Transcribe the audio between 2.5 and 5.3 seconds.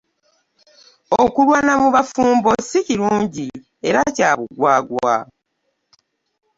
si kirungi era kya bugwagwa.